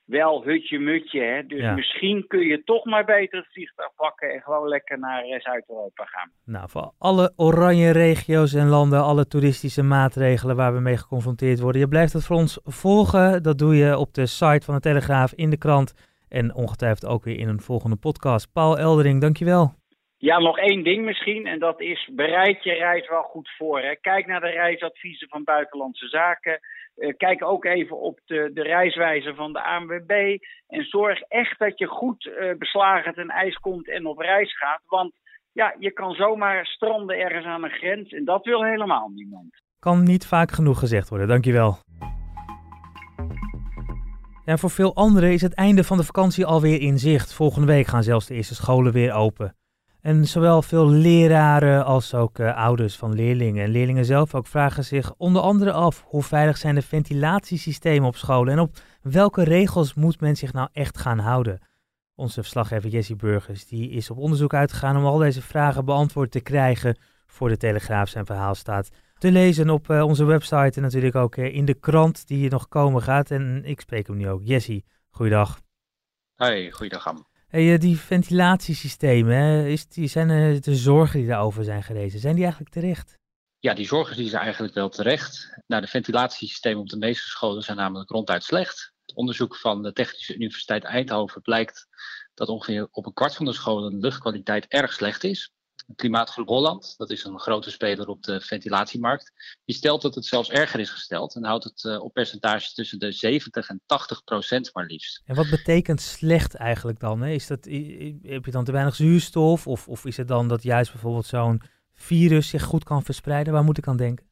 wel 0.05 0.43
hutje-mutje. 0.43 1.21
Hè? 1.21 1.45
Dus 1.45 1.59
Ja. 1.59 1.73
misschien 1.73 2.25
kun 2.27 2.39
je 2.47 2.63
toch 2.63 2.85
maar 2.85 3.05
beter 3.05 3.39
het 3.39 3.47
vliegtuig 3.51 3.89
pakken 3.95 4.29
en 4.33 4.41
gewoon 4.41 4.67
lekker 4.67 4.99
naar 4.99 5.23
eh, 5.23 5.39
Zuid-Europa 5.39 6.05
gaan. 6.05 6.31
Nou, 6.45 6.69
voor 6.69 6.91
alle 6.97 7.33
oranje 7.35 7.91
regio's 7.91 8.53
en 8.53 8.67
landen, 8.67 9.03
alle 9.03 9.27
toeristische 9.27 9.83
maatregelen 9.83 10.55
waar 10.55 10.73
we 10.73 10.79
mee 10.79 10.97
geconfronteerd 10.97 11.59
worden. 11.59 11.81
Je 11.81 11.87
blijft 11.87 12.13
het 12.13 12.25
voor 12.25 12.35
ons 12.35 12.59
volgen. 12.63 13.43
Dat 13.43 13.57
doe 13.57 13.75
je 13.75 13.97
op 13.97 14.13
de 14.13 14.25
site 14.25 14.65
van 14.65 14.75
de 14.75 14.81
Telegraaf, 14.81 15.33
in 15.33 15.49
de 15.49 15.57
krant 15.57 15.93
en 16.29 16.55
ongetwijfeld 16.55 17.11
ook 17.11 17.23
weer 17.23 17.37
in 17.39 17.47
een 17.47 17.61
volgende 17.61 17.95
podcast. 17.95 18.53
Paul 18.53 18.77
Eldering, 18.77 19.21
dankjewel. 19.21 19.73
Ja, 20.17 20.39
nog 20.39 20.57
één 20.57 20.83
ding 20.83 21.05
misschien, 21.05 21.47
en 21.47 21.59
dat 21.59 21.81
is 21.81 22.09
bereid 22.13 22.63
je 22.63 22.73
reis 22.73 23.07
wel 23.09 23.21
goed 23.23 23.49
voor. 23.57 23.79
Hè. 23.81 23.95
Kijk 23.95 24.25
naar 24.27 24.39
de 24.39 24.49
reisadviezen 24.49 25.27
van 25.29 25.43
Buitenlandse 25.43 26.07
Zaken. 26.07 26.59
Eh, 27.01 27.13
kijk 27.17 27.43
ook 27.43 27.65
even 27.65 27.99
op 27.99 28.19
de, 28.25 28.51
de 28.53 28.61
reiswijze 28.61 29.35
van 29.35 29.53
de 29.53 29.63
ANWB. 29.63 30.37
En 30.67 30.83
zorg 30.83 31.21
echt 31.21 31.59
dat 31.59 31.79
je 31.79 31.87
goed 31.87 32.25
eh, 32.25 32.57
beslagen 32.57 33.13
ten 33.13 33.29
ijs 33.29 33.55
komt 33.55 33.89
en 33.89 34.05
op 34.05 34.17
reis 34.17 34.57
gaat. 34.57 34.81
Want 34.85 35.13
ja, 35.51 35.75
je 35.79 35.91
kan 35.91 36.13
zomaar 36.13 36.65
stranden 36.65 37.19
ergens 37.19 37.45
aan 37.45 37.63
een 37.63 37.69
grens 37.69 38.11
en 38.11 38.25
dat 38.25 38.45
wil 38.45 38.63
helemaal 38.63 39.09
niemand. 39.09 39.61
Kan 39.79 40.03
niet 40.03 40.27
vaak 40.27 40.51
genoeg 40.51 40.79
gezegd 40.79 41.09
worden, 41.09 41.27
dankjewel. 41.27 41.77
En 44.45 44.59
voor 44.59 44.69
veel 44.69 44.95
anderen 44.95 45.31
is 45.31 45.41
het 45.41 45.55
einde 45.55 45.83
van 45.83 45.97
de 45.97 46.03
vakantie 46.03 46.45
alweer 46.45 46.81
in 46.81 46.97
zicht. 46.97 47.33
Volgende 47.33 47.67
week 47.67 47.87
gaan 47.87 48.03
zelfs 48.03 48.27
de 48.27 48.33
eerste 48.33 48.55
scholen 48.55 48.93
weer 48.93 49.13
open. 49.13 49.55
En 50.01 50.25
zowel 50.25 50.61
veel 50.61 50.89
leraren 50.89 51.85
als 51.85 52.13
ook 52.13 52.39
eh, 52.39 52.55
ouders 52.55 52.95
van 52.95 53.13
leerlingen 53.13 53.63
en 53.63 53.69
leerlingen 53.69 54.05
zelf 54.05 54.35
ook 54.35 54.47
vragen 54.47 54.83
zich 54.83 55.13
onder 55.17 55.41
andere 55.41 55.71
af 55.71 56.03
hoe 56.07 56.23
veilig 56.23 56.57
zijn 56.57 56.75
de 56.75 56.81
ventilatiesystemen 56.81 58.07
op 58.07 58.15
scholen 58.15 58.53
en 58.53 58.59
op 58.59 58.77
welke 59.01 59.43
regels 59.43 59.93
moet 59.93 60.19
men 60.19 60.35
zich 60.35 60.53
nou 60.53 60.69
echt 60.73 60.97
gaan 60.97 61.19
houden. 61.19 61.59
Onze 62.15 62.41
verslaggever 62.41 62.89
Jessie 62.89 63.15
Burgers 63.15 63.65
die 63.65 63.89
is 63.89 64.09
op 64.09 64.17
onderzoek 64.17 64.53
uitgegaan 64.53 64.97
om 64.97 65.05
al 65.05 65.17
deze 65.17 65.41
vragen 65.41 65.85
beantwoord 65.85 66.31
te 66.31 66.41
krijgen 66.41 66.97
voor 67.25 67.49
de 67.49 67.57
Telegraaf 67.57 68.09
zijn 68.09 68.25
verhaal 68.25 68.55
staat 68.55 68.89
te 69.17 69.31
lezen 69.31 69.69
op 69.69 69.89
eh, 69.89 70.03
onze 70.03 70.23
website 70.23 70.71
en 70.75 70.81
natuurlijk 70.81 71.15
ook 71.15 71.35
eh, 71.35 71.55
in 71.55 71.65
de 71.65 71.73
krant 71.73 72.27
die 72.27 72.49
nog 72.49 72.67
komen 72.67 73.01
gaat. 73.01 73.31
En 73.31 73.61
ik 73.65 73.81
spreek 73.81 74.07
hem 74.07 74.17
nu 74.17 74.29
ook. 74.29 74.41
Jessie, 74.43 74.85
goeiedag. 75.09 75.59
Hey, 76.35 76.71
goeiedag 76.71 77.07
Am. 77.07 77.30
Hey, 77.51 77.73
eh, 77.73 77.79
die 77.79 77.97
ventilatiesystemen, 77.97 79.65
is 79.65 79.87
die, 79.87 80.07
zijn 80.07 80.29
er 80.29 80.61
de 80.61 80.75
zorgen 80.75 81.19
die 81.19 81.27
daarover 81.27 81.63
zijn 81.63 81.83
gerezen, 81.83 82.19
zijn 82.19 82.33
die 82.33 82.43
eigenlijk 82.43 82.73
terecht? 82.73 83.17
Ja, 83.59 83.73
die 83.73 83.85
zorgen 83.85 84.17
die 84.17 84.29
zijn 84.29 84.41
eigenlijk 84.41 84.73
wel 84.73 84.89
terecht. 84.89 85.59
Nou, 85.67 85.81
de 85.81 85.87
ventilatiesystemen 85.87 86.81
op 86.81 86.89
de 86.89 86.97
meeste 86.97 87.27
scholen 87.27 87.63
zijn 87.63 87.77
namelijk 87.77 88.09
ronduit 88.09 88.43
slecht. 88.43 88.93
Het 89.05 89.15
onderzoek 89.15 89.55
van 89.55 89.81
de 89.81 89.93
Technische 89.93 90.35
Universiteit 90.35 90.83
Eindhoven 90.83 91.41
blijkt 91.41 91.87
dat 92.33 92.47
ongeveer 92.47 92.87
op 92.91 93.05
een 93.05 93.13
kwart 93.13 93.35
van 93.35 93.45
de 93.45 93.53
scholen 93.53 93.91
de 93.91 93.97
luchtkwaliteit 93.97 94.65
erg 94.67 94.93
slecht 94.93 95.23
is. 95.23 95.51
Klimaatgroep 95.95 96.47
Holland, 96.47 96.93
dat 96.97 97.09
is 97.09 97.23
een 97.23 97.39
grote 97.39 97.71
speler 97.71 98.07
op 98.07 98.23
de 98.23 98.41
ventilatiemarkt, 98.41 99.31
die 99.65 99.75
stelt 99.75 100.01
dat 100.01 100.15
het 100.15 100.25
zelfs 100.25 100.49
erger 100.49 100.79
is 100.79 100.89
gesteld 100.89 101.35
en 101.35 101.45
houdt 101.45 101.63
het 101.63 101.83
uh, 101.83 102.03
op 102.03 102.13
percentages 102.13 102.73
tussen 102.73 102.99
de 102.99 103.11
70 103.11 103.69
en 103.69 103.81
80 103.85 104.23
procent 104.23 104.69
maar 104.73 104.85
liefst. 104.85 105.21
En 105.25 105.35
wat 105.35 105.49
betekent 105.49 106.01
slecht 106.01 106.55
eigenlijk 106.55 106.99
dan? 106.99 107.21
Hè? 107.21 107.29
Is 107.29 107.47
dat, 107.47 107.65
heb 108.21 108.45
je 108.45 108.51
dan 108.51 108.65
te 108.65 108.71
weinig 108.71 108.95
zuurstof 108.95 109.67
of, 109.67 109.87
of 109.87 110.05
is 110.05 110.17
het 110.17 110.27
dan 110.27 110.47
dat 110.47 110.63
juist 110.63 110.91
bijvoorbeeld 110.91 111.25
zo'n 111.25 111.61
virus 111.93 112.47
zich 112.47 112.63
goed 112.63 112.83
kan 112.83 113.03
verspreiden? 113.03 113.53
Waar 113.53 113.63
moet 113.63 113.77
ik 113.77 113.87
aan 113.87 113.97
denken? 113.97 114.29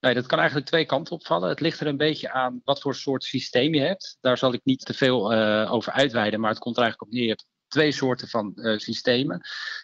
Nee, 0.00 0.14
dat 0.14 0.26
kan 0.26 0.38
eigenlijk 0.38 0.68
twee 0.68 0.86
kanten 0.86 1.14
opvallen. 1.14 1.48
Het 1.48 1.60
ligt 1.60 1.80
er 1.80 1.86
een 1.86 1.96
beetje 1.96 2.32
aan 2.32 2.60
wat 2.64 2.80
voor 2.80 2.94
soort 2.94 3.24
systeem 3.24 3.74
je 3.74 3.80
hebt. 3.80 4.16
Daar 4.20 4.38
zal 4.38 4.52
ik 4.52 4.60
niet 4.64 4.84
te 4.84 4.94
veel 4.94 5.32
uh, 5.32 5.72
over 5.72 5.92
uitweiden, 5.92 6.40
maar 6.40 6.50
het 6.50 6.58
komt 6.58 6.76
er 6.76 6.82
eigenlijk 6.82 7.12
op 7.12 7.16
neer. 7.16 7.26
Je 7.26 7.30
hebt 7.30 7.46
twee 7.68 7.92
soorten 7.92 8.28
van 8.28 8.52
uh, 8.54 8.78
systemen. 8.78 9.40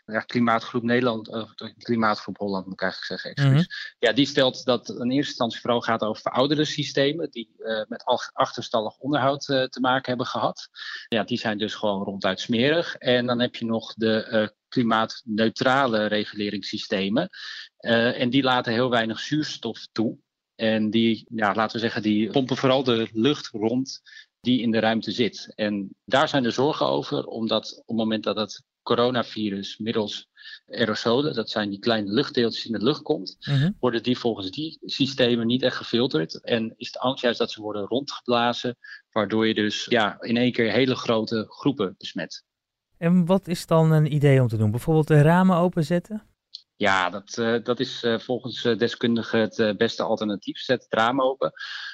Ja, 0.07 0.21
klimaatgroep 0.21 0.83
Nederland, 0.83 1.29
uh, 1.29 1.45
klimaatgroep 1.79 2.39
Holland 2.39 2.65
moet 2.65 2.75
ik 2.75 2.83
eigenlijk 2.83 3.11
zeggen, 3.11 3.31
excuus. 3.31 3.69
Mm-hmm. 3.69 3.99
Ja, 3.99 4.12
die 4.12 4.27
stelt 4.27 4.65
dat 4.65 4.89
in 4.89 5.11
eerste 5.11 5.31
instantie 5.31 5.61
vooral 5.61 5.81
gaat 5.81 6.03
over 6.03 6.23
verouderde 6.23 6.65
systemen 6.65 7.31
die 7.31 7.55
uh, 7.59 7.83
met 7.89 8.05
achterstallig 8.33 8.99
onderhoud 8.99 9.45
te 9.45 9.79
maken 9.81 10.09
hebben 10.09 10.27
gehad. 10.27 10.69
Ja, 11.09 11.25
die 11.25 11.39
zijn 11.39 11.59
dus 11.59 11.75
gewoon 11.75 12.03
ronduit 12.03 12.41
smerig. 12.41 12.97
En 12.97 13.27
dan 13.27 13.41
heb 13.41 13.55
je 13.55 13.65
nog 13.65 13.95
de 13.95 14.55
klimaatneutrale 14.69 16.07
reguleringssystemen. 16.07 17.29
en 17.77 18.31
die 18.31 18.43
laten 18.43 18.73
heel 18.73 18.91
weinig 18.91 19.21
zuurstof 19.21 19.87
toe. 19.93 20.19
En 20.55 20.91
die, 20.91 21.27
ja, 21.35 21.55
laten 21.55 21.77
we 21.77 21.83
zeggen, 21.83 22.03
die 22.03 22.31
pompen 22.31 22.57
vooral 22.57 22.85
de 22.85 23.09
lucht 23.12 23.47
rond 23.47 24.03
die 24.42 24.61
in 24.61 24.70
de 24.70 24.78
ruimte 24.78 25.11
zit. 25.11 25.52
En 25.54 25.94
daar 26.04 26.28
zijn 26.28 26.42
de 26.42 26.50
zorgen 26.50 26.87
over, 26.87 27.25
omdat 27.26 27.72
op 27.72 27.87
het 27.87 27.96
moment 27.96 28.25
dat 28.25 28.37
het 28.37 28.62
coronavirus 28.82 29.78
middels 29.78 30.28
aerosolen, 30.66 31.34
dat 31.34 31.50
zijn 31.50 31.70
die 31.70 31.78
kleine 31.78 32.12
luchtdeeltjes 32.12 32.66
in 32.66 32.72
de 32.72 32.84
lucht 32.84 33.02
komt, 33.02 33.37
mm-hmm. 33.40 33.76
worden 33.80 34.02
die 34.02 34.18
volgens 34.18 34.50
die 34.50 34.78
systemen 34.84 35.46
niet 35.46 35.62
echt 35.62 35.76
gefilterd. 35.76 36.40
En 36.40 36.75
is 36.76 36.92
de 36.92 36.99
angst 36.99 37.22
juist 37.22 37.38
dat 37.38 37.50
ze 37.50 37.61
worden 37.61 37.87
rondgeblazen, 37.87 38.76
waardoor 39.11 39.46
je 39.46 39.54
dus 39.54 39.84
ja, 39.84 40.20
in 40.20 40.37
één 40.37 40.52
keer 40.52 40.72
hele 40.72 40.94
grote 40.94 41.44
groepen 41.49 41.94
besmet. 41.99 42.44
En 42.96 43.26
wat 43.26 43.49
is 43.49 43.66
dan 43.66 43.92
een 43.92 44.12
idee 44.14 44.40
om 44.40 44.49
te 44.49 44.56
doen? 44.56 44.70
Bijvoorbeeld 44.70 45.08
de 45.08 45.22
ramen 45.22 45.56
openzetten? 45.56 46.22
Ja, 46.83 47.11
dat, 47.11 47.37
uh, 47.39 47.62
dat 47.62 47.81
is 47.81 48.03
uh, 48.03 48.19
volgens 48.19 48.65
uh, 48.65 48.79
deskundigen 48.79 49.41
het 49.41 49.77
beste 49.77 50.03
alternatief. 50.03 50.59
Zet 50.59 50.83
het 50.83 50.95
raam 50.95 51.23
open. 51.23 51.53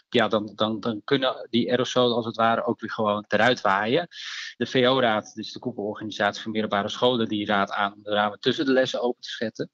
Ja, 0.09 0.29
dan, 0.29 0.53
dan, 0.55 0.81
dan 0.81 1.01
kunnen 1.05 1.47
die 1.51 1.71
aerosolen 1.71 2.17
als 2.17 2.27
het 2.27 2.37
ware 2.37 2.65
ook 2.65 2.81
weer 2.81 2.91
gewoon 2.91 3.25
eruit 3.29 3.61
waaien. 3.61 4.09
De 4.57 4.67
VO-raad, 4.67 5.35
dus 5.35 5.53
de 5.53 5.59
koepelorganisatie 5.59 6.43
van 6.43 6.53
middelbare 6.53 6.89
scholen, 6.89 7.29
die 7.29 7.47
raadt 7.47 7.71
aan 7.71 7.95
om 7.95 8.03
de 8.03 8.11
ramen 8.11 8.41
tussen 8.41 8.65
de 8.65 8.73
lessen 8.73 9.01
open 9.01 9.21
te 9.21 9.31
zetten. 9.31 9.71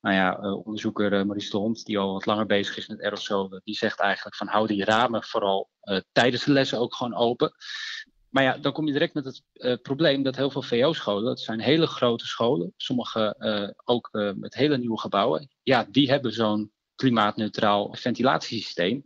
Nou 0.00 0.14
ja, 0.14 0.38
onderzoeker 0.64 1.10
Maurice 1.26 1.50
de 1.50 1.56
Hond, 1.56 1.84
die 1.84 1.98
al 1.98 2.12
wat 2.12 2.26
langer 2.26 2.46
bezig 2.46 2.76
is 2.76 2.88
met 2.88 3.02
aerosolen, 3.02 3.60
die 3.64 3.74
zegt 3.74 4.00
eigenlijk 4.00 4.36
van 4.36 4.46
hou 4.46 4.66
die 4.66 4.84
ramen 4.84 5.24
vooral 5.24 5.70
tijdens 6.12 6.44
de 6.44 6.52
lessen 6.52 6.78
ook 6.78 6.94
gewoon 6.94 7.14
open. 7.14 7.52
Maar 8.30 8.42
ja, 8.42 8.58
dan 8.58 8.72
kom 8.72 8.86
je 8.86 8.92
direct 8.92 9.14
met 9.14 9.24
het 9.24 9.42
uh, 9.54 9.74
probleem 9.82 10.22
dat 10.22 10.36
heel 10.36 10.50
veel 10.50 10.62
VO-scholen, 10.62 11.24
dat 11.24 11.40
zijn 11.40 11.60
hele 11.60 11.86
grote 11.86 12.26
scholen, 12.26 12.72
sommige 12.76 13.34
uh, 13.38 13.68
ook 13.84 14.08
uh, 14.12 14.30
met 14.34 14.54
hele 14.54 14.78
nieuwe 14.78 14.98
gebouwen, 15.00 15.48
ja, 15.62 15.86
die 15.90 16.10
hebben 16.10 16.32
zo'n 16.32 16.72
klimaatneutraal 16.94 17.94
ventilatiesysteem. 17.94 19.04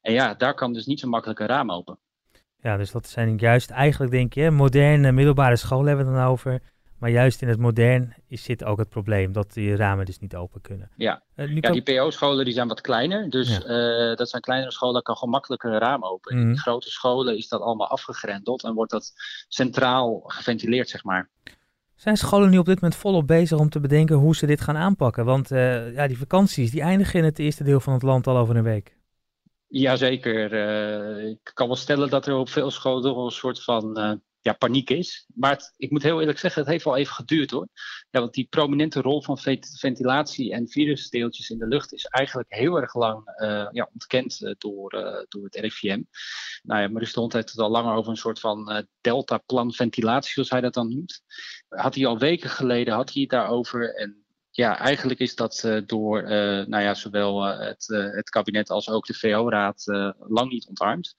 En 0.00 0.12
ja, 0.12 0.34
daar 0.34 0.54
kan 0.54 0.72
dus 0.72 0.86
niet 0.86 1.00
zo 1.00 1.08
makkelijk 1.08 1.40
een 1.40 1.46
raam 1.46 1.70
open. 1.70 1.98
Ja, 2.62 2.76
dus 2.76 2.90
dat 2.90 3.08
zijn 3.08 3.36
juist 3.36 3.70
eigenlijk, 3.70 4.12
denk 4.12 4.32
je, 4.32 4.50
moderne 4.50 5.12
middelbare 5.12 5.56
scholen 5.56 5.86
hebben 5.86 6.06
we 6.06 6.12
dan 6.12 6.28
over. 6.28 6.60
Maar 7.02 7.10
juist 7.10 7.42
in 7.42 7.48
het 7.48 7.58
modern 7.58 8.14
is, 8.26 8.42
zit 8.42 8.64
ook 8.64 8.78
het 8.78 8.88
probleem 8.88 9.32
dat 9.32 9.52
die 9.52 9.76
ramen 9.76 10.04
dus 10.04 10.18
niet 10.18 10.36
open 10.36 10.60
kunnen. 10.60 10.90
Ja, 10.96 11.22
uh, 11.36 11.56
ja 11.56 11.70
die 11.70 11.82
PO-scholen 11.82 12.44
die 12.44 12.54
zijn 12.54 12.68
wat 12.68 12.80
kleiner. 12.80 13.30
Dus 13.30 13.48
ja. 13.48 14.10
uh, 14.10 14.16
dat 14.16 14.28
zijn 14.28 14.42
kleinere 14.42 14.72
scholen, 14.72 14.94
daar 14.94 15.02
kan 15.02 15.16
gewoon 15.16 15.32
makkelijker 15.32 15.72
een 15.72 15.78
raam 15.78 16.04
open. 16.04 16.36
Mm. 16.36 16.48
In 16.48 16.58
grote 16.58 16.90
scholen 16.90 17.36
is 17.36 17.48
dat 17.48 17.60
allemaal 17.60 17.88
afgegrendeld 17.88 18.64
en 18.64 18.74
wordt 18.74 18.90
dat 18.90 19.12
centraal 19.48 20.22
geventileerd, 20.26 20.88
zeg 20.88 21.04
maar. 21.04 21.30
Zijn 21.94 22.16
scholen 22.16 22.50
nu 22.50 22.58
op 22.58 22.66
dit 22.66 22.80
moment 22.80 23.00
volop 23.00 23.26
bezig 23.26 23.58
om 23.58 23.68
te 23.68 23.80
bedenken 23.80 24.16
hoe 24.16 24.36
ze 24.36 24.46
dit 24.46 24.60
gaan 24.60 24.76
aanpakken? 24.76 25.24
Want 25.24 25.52
uh, 25.52 25.94
ja, 25.94 26.06
die 26.06 26.18
vakanties 26.18 26.70
die 26.70 26.82
eindigen 26.82 27.18
in 27.18 27.24
het 27.24 27.38
eerste 27.38 27.64
deel 27.64 27.80
van 27.80 27.92
het 27.92 28.02
land 28.02 28.26
al 28.26 28.36
over 28.36 28.56
een 28.56 28.62
week. 28.62 28.96
Jazeker. 29.66 30.52
ik 31.28 31.50
kan 31.54 31.66
wel 31.66 31.76
stellen 31.76 32.10
dat 32.10 32.26
er 32.26 32.34
op 32.34 32.48
veel 32.48 32.70
scholen 32.70 33.16
een 33.16 33.30
soort 33.30 33.62
van 33.62 34.20
ja, 34.42 34.52
paniek 34.52 34.90
is. 34.90 35.26
Maar 35.34 35.72
ik 35.76 35.90
moet 35.90 36.02
heel 36.02 36.20
eerlijk 36.20 36.38
zeggen, 36.38 36.62
het 36.62 36.70
heeft 36.70 36.84
wel 36.84 36.96
even 36.96 37.14
geduurd 37.14 37.50
hoor. 37.50 37.68
Ja, 38.10 38.20
want 38.20 38.34
die 38.34 38.46
prominente 38.50 39.00
rol 39.00 39.22
van 39.22 39.38
ventilatie 39.78 40.52
en 40.52 40.68
virusdeeltjes 40.68 41.50
in 41.50 41.58
de 41.58 41.66
lucht 41.66 41.92
is 41.92 42.04
eigenlijk 42.04 42.54
heel 42.54 42.76
erg 42.76 42.94
lang 42.94 43.40
uh, 43.42 43.68
ja, 43.70 43.88
ontkend 43.92 44.40
uh, 44.40 44.54
door, 44.58 44.94
uh, 44.94 45.22
door 45.28 45.44
het 45.44 45.54
RIVM. 45.54 46.02
Nou 46.62 46.80
ja, 46.80 46.88
Maurice 46.88 47.12
de 47.12 47.20
heeft 47.20 47.50
het 47.50 47.58
al 47.58 47.70
langer 47.70 47.94
over 47.94 48.10
een 48.10 48.16
soort 48.16 48.40
van 48.40 48.86
deltaplan 49.00 49.72
ventilatie, 49.72 50.32
zoals 50.32 50.50
hij 50.50 50.60
dat 50.60 50.74
dan 50.74 50.88
noemt. 50.88 51.22
Had 51.68 51.94
hij 51.94 52.06
al 52.06 52.18
weken 52.18 52.50
geleden, 52.50 52.94
had 52.94 53.12
hij 53.12 53.26
daarover. 53.26 53.94
En 53.94 54.21
ja, 54.54 54.78
eigenlijk 54.78 55.20
is 55.20 55.34
dat 55.34 55.62
uh, 55.66 55.80
door 55.86 56.22
uh, 56.22 56.28
nou 56.66 56.82
ja, 56.82 56.94
zowel 56.94 57.48
uh, 57.48 57.58
het, 57.58 57.86
het 58.14 58.30
kabinet 58.30 58.70
als 58.70 58.88
ook 58.88 59.06
de 59.06 59.14
VO-raad 59.14 59.84
lang 60.18 60.50
niet 60.50 60.66
ontarmd. 60.66 61.14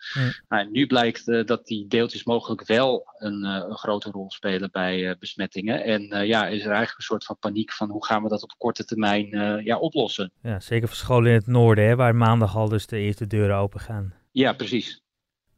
Nou, 0.47 0.69
nu 0.71 0.87
blijkt 0.87 1.47
dat 1.47 1.65
die 1.65 1.87
deeltjes 1.87 2.23
mogelijk 2.23 2.65
wel 2.65 3.05
een, 3.17 3.43
een 3.43 3.77
grote 3.77 4.09
rol 4.09 4.31
spelen 4.31 4.71
bij 4.71 5.15
besmettingen. 5.19 5.83
En 5.83 6.27
ja, 6.27 6.47
is 6.47 6.61
er 6.61 6.71
eigenlijk 6.71 6.97
een 6.97 7.03
soort 7.03 7.25
van 7.25 7.37
paniek 7.39 7.71
van 7.71 7.89
hoe 7.89 8.05
gaan 8.05 8.23
we 8.23 8.29
dat 8.29 8.43
op 8.43 8.53
korte 8.57 8.85
termijn 8.85 9.27
ja, 9.63 9.77
oplossen. 9.77 10.31
Ja, 10.41 10.59
zeker 10.59 10.87
voor 10.87 10.97
scholen 10.97 11.29
in 11.29 11.37
het 11.37 11.47
noorden, 11.47 11.85
hè, 11.85 11.95
waar 11.95 12.15
maandag 12.15 12.55
al 12.55 12.69
dus 12.69 12.87
de 12.87 12.97
eerste 12.97 13.27
deuren 13.27 13.55
open 13.55 13.79
gaan. 13.79 14.13
Ja, 14.31 14.53
precies. 14.53 15.01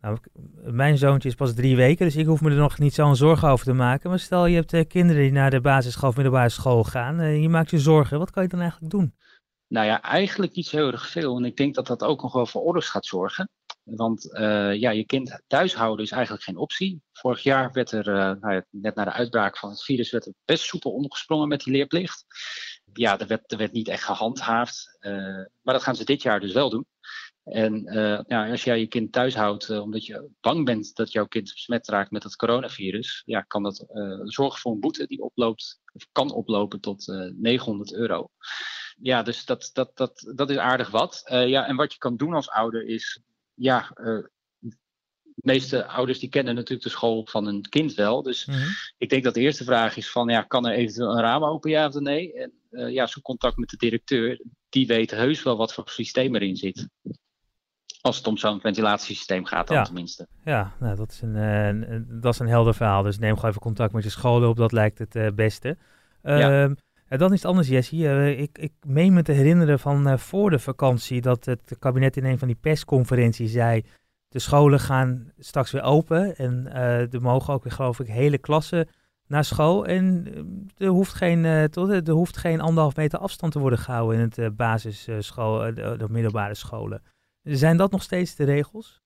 Nou, 0.06 0.18
mijn 0.72 0.98
zoontje 0.98 1.30
is 1.30 1.36
pas 1.36 1.54
drie 1.54 1.76
weken, 1.76 2.06
dus 2.06 2.16
ik 2.16 2.26
hoef 2.26 2.42
me 2.42 2.50
er 2.50 2.56
nog 2.56 2.80
niet 2.80 2.94
zo'n 2.94 3.16
zorgen 3.16 3.50
over 3.50 3.66
te 3.66 3.74
maken. 3.74 4.10
Maar 4.10 4.20
stel 4.20 4.46
je 4.46 4.56
hebt 4.56 4.74
uh, 4.74 4.82
kinderen 4.88 5.22
die 5.22 5.32
naar 5.32 5.50
de 5.50 5.62
basisschool 5.62 6.10
of 6.10 6.16
middelbare 6.16 6.50
school 6.50 6.84
gaan, 6.84 7.22
uh, 7.22 7.42
je 7.42 7.50
maakt 7.50 7.70
je 7.70 7.80
zorgen. 7.80 8.20
Wat 8.20 8.32
kan 8.32 8.44
je 8.44 8.50
dan 8.50 8.60
eigenlijk 8.60 8.92
doen? 8.92 9.16
Nou 9.68 9.86
ja, 9.86 10.02
eigenlijk 10.02 10.56
niet 10.56 10.68
zo 10.68 10.78
heel 10.78 10.92
erg 10.92 11.10
veel. 11.10 11.38
En 11.38 11.46
ik 11.46 11.58
denk 11.58 11.76
dat 11.76 11.88
dat 11.88 12.04
ook 12.04 12.22
nog 12.22 12.34
wel 12.34 12.46
voor 12.46 12.62
orders 12.62 12.90
gaat 12.90 13.06
zorgen. 13.06 13.50
Want 13.84 14.26
uh, 14.26 14.80
ja, 14.80 14.90
je 14.90 15.06
kind 15.06 15.42
thuishouden 15.48 16.06
is 16.06 16.12
eigenlijk 16.12 16.44
geen 16.44 16.58
optie. 16.58 17.02
Vorig 17.12 17.44
jaar 17.44 17.72
werd 17.72 17.92
er, 17.92 18.38
nou 18.40 18.62
net 18.70 18.96
na 18.96 19.04
de 19.04 19.12
uitbraak 19.12 19.58
van 19.58 19.70
het 19.70 19.84
virus, 19.84 20.12
werd 20.12 20.26
er 20.26 20.34
best 20.46 20.64
soepel 20.64 20.92
omgesprongen 20.92 21.48
met 21.48 21.64
die 21.64 21.74
leerplicht. 21.74 22.26
Ja, 22.94 23.20
er 23.20 23.42
er 23.46 23.58
werd 23.58 23.72
niet 23.72 23.88
echt 23.88 24.04
gehandhaafd. 24.04 24.98
maar 25.62 25.74
dat 25.74 25.84
gaan 25.84 25.96
ze 25.96 26.06
dit 26.06 26.22
jaar 26.22 26.40
dus 26.40 26.54
wel 26.54 26.70
doen. 26.70 26.86
En 27.46 27.96
uh, 27.96 28.20
ja, 28.28 28.50
als 28.50 28.64
jij 28.64 28.80
je 28.80 28.88
kind 28.88 29.12
thuis 29.12 29.36
houdt 29.36 29.70
uh, 29.70 29.82
omdat 29.82 30.06
je 30.06 30.30
bang 30.42 30.66
bent 30.66 30.96
dat 30.96 31.12
jouw 31.12 31.26
kind 31.26 31.52
besmet 31.54 31.88
raakt 31.88 32.12
met 32.12 32.24
het 32.24 32.36
coronavirus, 32.36 33.22
ja, 33.26 33.42
kan 33.42 33.64
dat 33.64 33.86
uh, 33.94 34.20
zorgen 34.24 34.60
voor 34.60 34.72
een 34.72 34.80
boete 34.80 35.08
die 35.08 35.22
oploopt, 35.22 35.82
of 35.94 36.08
kan 36.12 36.32
oplopen 36.32 36.80
tot 36.80 37.08
900 37.36 37.94
euro. 37.94 38.30
Ja, 38.98 39.24
dus 39.24 39.46
dat, 39.46 39.70
dat, 39.74 39.92
dat, 39.94 40.32
dat 40.36 40.50
is 40.50 40.58
aardig 40.58 40.90
wat. 40.90 41.22
ja, 41.26 41.68
en 41.68 41.76
wat 41.76 41.94
je 41.94 41.98
kan 41.98 42.18
doen 42.18 42.34
als 42.34 42.50
ouder 42.50 42.86
is, 42.88 43.22
ja, 43.54 43.92
de 43.94 44.32
meeste 45.36 45.86
ouders 45.86 46.20
die 46.20 46.30
kennen 46.30 46.56
natuurlijk 46.56 46.84
de 46.84 46.90
school 46.90 47.26
van 47.26 47.46
hun 47.46 47.62
kind 47.70 47.94
wel. 47.94 48.22
Dus 48.22 48.46
mm 48.46 48.54
-hmm. 48.54 48.70
ik 48.98 49.10
denk 49.10 49.24
dat 49.24 49.34
de 49.34 49.40
eerste 49.40 49.64
vraag 49.64 49.98
is 49.98 50.12
van, 50.12 50.30
ja, 50.30 50.42
kan 50.42 50.68
er 50.68 50.74
eventueel 50.74 51.12
een 51.12 51.22
raam 51.22 51.44
open, 51.44 51.70
ja 51.70 51.88
of 51.88 51.94
nee? 51.94 52.34
En 52.34 52.54
ja, 52.92 53.08
zo'n 53.08 53.22
contact 53.22 53.58
met 53.58 53.70
de 53.70 53.78
directeur, 53.78 54.42
die 54.70 54.88
weet 54.88 55.12
heus 55.12 55.44
wel 55.44 55.58
wat 55.58 55.74
voor 55.74 55.90
systeem 55.90 56.36
erin 56.36 56.56
zit. 56.56 56.88
Als 58.06 58.18
het 58.18 58.28
om 58.28 58.38
zo'n 58.38 58.60
ventilatiesysteem 58.60 59.46
gaat 59.46 59.68
dan 59.68 59.78
ja. 59.78 59.84
tenminste. 59.84 60.28
Ja, 60.44 60.72
nou, 60.80 60.96
dat, 60.96 61.12
is 61.12 61.22
een, 61.22 61.36
uh, 61.36 62.00
dat 62.22 62.34
is 62.34 62.40
een 62.40 62.48
helder 62.48 62.74
verhaal. 62.74 63.04
Dus 63.04 63.20
neem 63.20 63.36
gewoon 63.36 63.50
even 63.50 63.62
contact 63.62 63.94
met 63.94 64.04
je 64.04 64.10
scholen 64.10 64.50
op. 64.50 64.58
Dat 64.58 64.72
lijkt 64.72 65.00
het 65.00 65.16
uh, 65.16 65.28
beste. 65.36 65.78
Uh, 66.24 66.40
ja. 66.40 66.70
En 67.08 67.18
dan 67.18 67.34
is 67.34 67.42
het 67.42 67.46
anders, 67.46 67.68
Jessie. 67.68 68.36
ik, 68.38 68.58
ik 68.58 68.72
meen 68.86 69.14
me 69.14 69.22
te 69.22 69.32
herinneren 69.32 69.80
van 69.80 70.20
voor 70.20 70.50
de 70.50 70.60
vakantie... 70.60 71.22
dat 71.22 71.46
het 71.46 71.76
kabinet 71.80 72.18
in 72.18 72.26
een 72.26 72.40
van 72.40 72.48
die 72.48 72.58
persconferenties 72.62 73.52
zei... 73.52 73.86
de 74.28 74.40
scholen 74.40 74.80
gaan 74.80 75.32
straks 75.40 75.72
weer 75.72 75.84
open. 75.84 76.36
En 76.36 76.74
er 77.12 77.22
mogen 77.22 77.54
ook 77.54 77.64
weer, 77.64 77.74
geloof 77.74 78.00
ik, 78.00 78.08
hele 78.08 78.38
klassen 78.38 78.88
naar 79.28 79.44
school. 79.46 79.86
En 79.86 80.28
er 80.78 80.88
hoeft 80.88 81.14
geen, 81.14 81.70
tot, 81.70 81.90
er 81.90 82.14
hoeft 82.14 82.38
geen 82.38 82.62
anderhalf 82.62 82.96
meter 82.96 83.20
afstand 83.20 83.52
te 83.52 83.60
worden 83.60 83.80
gehouden... 83.80 84.20
in 84.20 84.32
het 84.44 84.56
basisschool, 84.56 85.58
de, 85.58 85.96
de 85.98 86.10
middelbare 86.10 86.56
scholen. 86.56 87.02
Zijn 87.46 87.78
dat 87.78 87.92
nog 87.92 88.04
steeds 88.04 88.36
de 88.36 88.44
regels? 88.44 89.02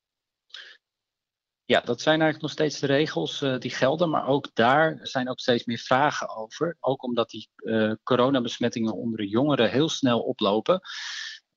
Ja, 1.66 1.82
dat 1.82 2.02
zijn 2.02 2.22
eigenlijk 2.22 2.42
nog 2.42 2.52
steeds 2.52 2.80
de 2.80 2.88
regels 2.88 3.42
uh, 3.42 3.58
die 3.58 3.72
gelden, 3.72 4.10
maar 4.10 4.28
ook 4.28 4.50
daar 4.54 5.00
zijn 5.02 5.30
ook 5.30 5.40
steeds 5.40 5.66
meer 5.66 5.78
vragen 5.78 6.30
over. 6.36 6.78
Ook 6.80 7.04
omdat 7.04 7.30
die 7.30 7.50
uh, 7.56 7.94
coronabesmettingen 8.04 8.94
onder 8.94 9.18
de 9.18 9.28
jongeren 9.28 9.70
heel 9.70 9.90
snel 9.90 10.20
oplopen. 10.20 10.82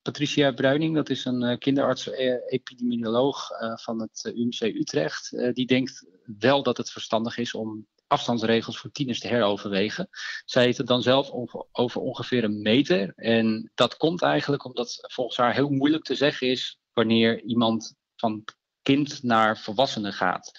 Patricia 0.01 0.51
Bruining, 0.51 0.95
dat 0.95 1.09
is 1.09 1.25
een 1.25 1.41
uh, 1.41 1.57
kinderarts-epidemioloog 1.57 3.47
van 3.75 4.01
het 4.01 4.31
UMC 4.35 4.61
Utrecht, 4.61 5.29
die 5.53 5.65
denkt 5.65 6.05
wel 6.39 6.63
dat 6.63 6.77
het 6.77 6.91
verstandig 6.91 7.37
is 7.37 7.53
om 7.53 7.87
afstandsregels 8.13 8.77
voor 8.77 8.91
tieners 8.91 9.19
te 9.19 9.27
heroverwegen. 9.27 10.09
Zij 10.45 10.63
heeft 10.63 10.77
het 10.77 10.87
dan 10.87 11.01
zelf 11.01 11.31
over 11.71 12.01
ongeveer 12.01 12.43
een 12.43 12.61
meter. 12.61 13.13
En 13.15 13.71
dat 13.75 13.97
komt 13.97 14.21
eigenlijk 14.21 14.65
omdat 14.65 14.99
volgens 15.01 15.37
haar 15.37 15.53
heel 15.53 15.69
moeilijk 15.69 16.03
te 16.03 16.15
zeggen 16.15 16.47
is 16.47 16.79
wanneer 16.93 17.41
iemand 17.43 17.95
van 18.15 18.43
kind 18.83 19.23
naar 19.23 19.57
volwassenen 19.57 20.13
gaat. 20.13 20.51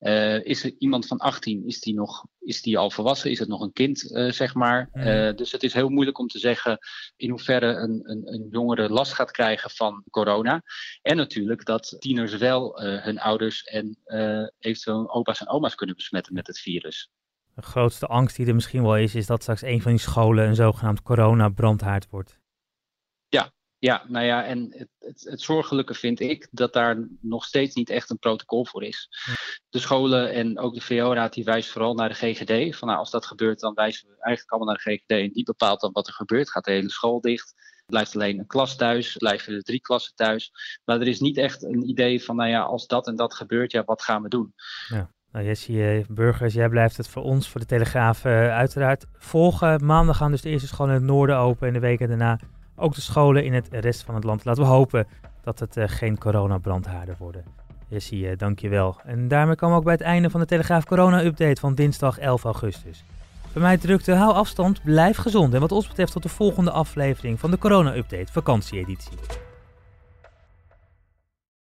Uh, 0.00 0.44
is 0.44 0.64
er 0.64 0.74
iemand 0.78 1.06
van 1.06 1.18
18, 1.18 1.66
is 1.66 1.80
die, 1.80 1.94
nog, 1.94 2.26
is 2.40 2.62
die 2.62 2.78
al 2.78 2.90
volwassen? 2.90 3.30
Is 3.30 3.38
het 3.38 3.48
nog 3.48 3.60
een 3.60 3.72
kind, 3.72 4.10
uh, 4.10 4.32
zeg 4.32 4.54
maar? 4.54 4.88
Uh, 4.92 5.34
dus 5.34 5.52
het 5.52 5.62
is 5.62 5.72
heel 5.72 5.88
moeilijk 5.88 6.18
om 6.18 6.26
te 6.26 6.38
zeggen 6.38 6.78
in 7.16 7.30
hoeverre 7.30 7.66
een, 7.66 8.00
een, 8.10 8.32
een 8.32 8.48
jongere 8.50 8.88
last 8.88 9.12
gaat 9.12 9.30
krijgen 9.30 9.70
van 9.70 10.04
corona. 10.10 10.62
En 11.02 11.16
natuurlijk 11.16 11.64
dat 11.64 11.96
tieners 11.98 12.36
wel 12.36 12.80
hun 12.82 13.18
ouders 13.18 13.62
en 13.62 13.98
eventueel 14.58 15.14
opa's 15.14 15.40
en 15.40 15.48
oma's 15.48 15.74
kunnen 15.74 15.96
besmetten 15.96 16.34
met 16.34 16.46
het 16.46 16.58
virus. 16.58 17.10
De 17.54 17.62
grootste 17.62 18.06
angst 18.06 18.36
die 18.36 18.46
er 18.46 18.54
misschien 18.54 18.82
wel 18.82 18.96
is, 18.96 19.14
is 19.14 19.26
dat 19.26 19.42
straks 19.42 19.62
een 19.62 19.82
van 19.82 19.90
die 19.90 20.00
scholen 20.00 20.46
een 20.46 20.54
zogenaamd 20.54 21.02
corona-brandhaard 21.02 22.08
wordt. 22.10 22.38
Ja, 23.28 23.52
nou 23.78 24.24
ja, 24.24 24.44
en 24.44 24.66
het, 24.70 24.88
het, 24.98 25.24
het, 25.30 25.40
zorgelijke 25.40 25.94
vind 25.94 26.20
ik 26.20 26.48
dat 26.50 26.72
daar 26.72 27.08
nog 27.20 27.44
steeds 27.44 27.74
niet 27.74 27.90
echt 27.90 28.10
een 28.10 28.18
protocol 28.18 28.66
voor 28.66 28.84
is. 28.84 29.08
De 29.68 29.78
scholen 29.78 30.32
en 30.32 30.58
ook 30.58 30.74
de 30.74 30.80
VO-raad 30.80 31.32
die 31.32 31.44
wijst 31.44 31.70
vooral 31.70 31.94
naar 31.94 32.08
de 32.08 32.14
GGD. 32.14 32.76
Van 32.76 32.88
nou, 32.88 33.00
als 33.00 33.10
dat 33.10 33.26
gebeurt, 33.26 33.60
dan 33.60 33.74
wijzen 33.74 34.08
we 34.08 34.14
eigenlijk 34.18 34.50
allemaal 34.50 34.74
naar 34.74 34.82
de 34.84 34.90
GGD 34.90 35.10
en 35.10 35.32
die 35.32 35.44
bepaalt 35.44 35.80
dan 35.80 35.92
wat 35.92 36.06
er 36.06 36.12
gebeurt. 36.12 36.50
Gaat 36.50 36.64
de 36.64 36.70
hele 36.70 36.90
school 36.90 37.20
dicht? 37.20 37.54
Blijft 37.86 38.14
alleen 38.14 38.38
een 38.38 38.46
klas 38.46 38.76
thuis? 38.76 39.16
Blijven 39.16 39.54
er 39.54 39.62
drie 39.62 39.80
klassen 39.80 40.14
thuis? 40.14 40.52
Maar 40.84 41.00
er 41.00 41.08
is 41.08 41.20
niet 41.20 41.36
echt 41.36 41.62
een 41.62 41.88
idee 41.88 42.24
van, 42.24 42.36
nou 42.36 42.50
ja, 42.50 42.62
als 42.62 42.86
dat 42.86 43.06
en 43.06 43.16
dat 43.16 43.34
gebeurt, 43.34 43.72
ja, 43.72 43.84
wat 43.84 44.02
gaan 44.02 44.22
we 44.22 44.28
doen? 44.28 44.54
Ja. 44.88 45.10
Nou, 45.32 45.48
Jessie 45.48 46.04
Burgers, 46.08 46.54
jij 46.54 46.68
blijft 46.68 46.96
het 46.96 47.08
voor 47.08 47.22
ons, 47.22 47.48
voor 47.48 47.60
de 47.60 47.66
Telegraaf, 47.66 48.24
uh, 48.24 48.32
uiteraard 48.56 49.04
volgen. 49.12 49.84
Maandag 49.84 50.16
gaan 50.16 50.30
dus 50.30 50.40
de 50.40 50.48
eerste 50.48 50.66
scholen 50.66 50.94
in 50.94 51.00
het 51.00 51.10
noorden 51.10 51.36
open 51.36 51.66
en 51.66 51.72
de 51.72 51.80
weken 51.80 52.08
daarna 52.08 52.38
ook 52.76 52.94
de 52.94 53.00
scholen 53.00 53.44
in 53.44 53.54
het 53.54 53.68
rest 53.70 54.02
van 54.02 54.14
het 54.14 54.24
land. 54.24 54.44
Laten 54.44 54.62
we 54.62 54.68
hopen 54.68 55.06
dat 55.42 55.58
het 55.58 55.76
uh, 55.76 55.84
geen 55.86 56.18
coronabrandhaarden 56.18 57.14
worden. 57.18 57.44
Jessie, 57.88 58.30
uh, 58.30 58.36
dankjewel. 58.36 58.96
En 59.04 59.28
daarmee 59.28 59.56
komen 59.56 59.74
we 59.74 59.80
ook 59.80 59.86
bij 59.86 59.94
het 59.94 60.02
einde 60.02 60.30
van 60.30 60.40
de 60.40 60.46
Telegraaf 60.46 60.84
Corona-update 60.84 61.60
van 61.60 61.74
dinsdag 61.74 62.18
11 62.18 62.44
augustus. 62.44 63.04
Bij 63.52 63.62
mij 63.62 63.78
drukte, 63.78 64.14
hou 64.14 64.34
afstand, 64.34 64.82
blijf 64.82 65.16
gezond 65.16 65.54
en 65.54 65.60
wat 65.60 65.72
ons 65.72 65.88
betreft 65.88 66.12
tot 66.12 66.22
de 66.22 66.28
volgende 66.28 66.70
aflevering 66.70 67.40
van 67.40 67.50
de 67.50 67.58
Corona-update 67.58 68.32
vakantieeditie. 68.32 69.45